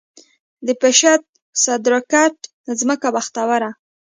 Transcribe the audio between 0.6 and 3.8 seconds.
د پشد، صدرګټ ځمکه بختوره